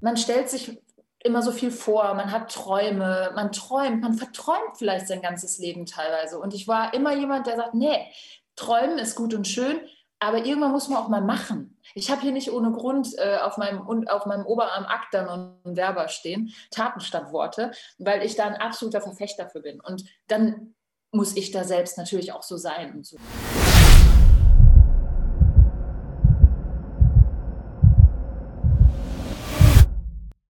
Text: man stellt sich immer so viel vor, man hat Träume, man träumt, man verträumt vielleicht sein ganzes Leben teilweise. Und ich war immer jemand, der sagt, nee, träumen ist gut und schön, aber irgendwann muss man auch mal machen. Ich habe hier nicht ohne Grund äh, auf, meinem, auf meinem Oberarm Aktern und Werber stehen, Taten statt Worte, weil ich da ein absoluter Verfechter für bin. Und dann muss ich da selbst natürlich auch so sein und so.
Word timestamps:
man 0.00 0.16
stellt 0.16 0.48
sich 0.48 0.80
immer 1.22 1.42
so 1.42 1.52
viel 1.52 1.70
vor, 1.70 2.14
man 2.14 2.30
hat 2.30 2.52
Träume, 2.52 3.32
man 3.34 3.52
träumt, 3.52 4.00
man 4.00 4.14
verträumt 4.14 4.76
vielleicht 4.78 5.06
sein 5.06 5.20
ganzes 5.20 5.58
Leben 5.58 5.84
teilweise. 5.86 6.38
Und 6.38 6.54
ich 6.54 6.66
war 6.66 6.94
immer 6.94 7.14
jemand, 7.14 7.46
der 7.46 7.56
sagt, 7.56 7.74
nee, 7.74 8.06
träumen 8.56 8.98
ist 8.98 9.16
gut 9.16 9.34
und 9.34 9.46
schön, 9.46 9.80
aber 10.18 10.44
irgendwann 10.44 10.72
muss 10.72 10.88
man 10.88 10.98
auch 10.98 11.08
mal 11.08 11.20
machen. 11.20 11.78
Ich 11.94 12.10
habe 12.10 12.22
hier 12.22 12.32
nicht 12.32 12.52
ohne 12.52 12.72
Grund 12.72 13.18
äh, 13.18 13.38
auf, 13.38 13.58
meinem, 13.58 13.82
auf 14.08 14.26
meinem 14.26 14.46
Oberarm 14.46 14.84
Aktern 14.84 15.56
und 15.62 15.76
Werber 15.76 16.08
stehen, 16.08 16.54
Taten 16.70 17.00
statt 17.00 17.32
Worte, 17.32 17.72
weil 17.98 18.22
ich 18.22 18.36
da 18.36 18.46
ein 18.46 18.56
absoluter 18.56 19.00
Verfechter 19.00 19.48
für 19.48 19.60
bin. 19.60 19.80
Und 19.80 20.04
dann 20.28 20.74
muss 21.10 21.36
ich 21.36 21.50
da 21.50 21.64
selbst 21.64 21.98
natürlich 21.98 22.32
auch 22.32 22.42
so 22.42 22.56
sein 22.56 22.94
und 22.94 23.06
so. 23.06 23.16